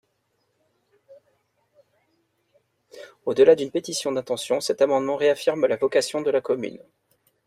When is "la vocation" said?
5.67-6.23